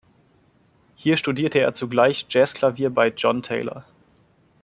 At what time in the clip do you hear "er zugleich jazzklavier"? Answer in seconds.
1.59-2.89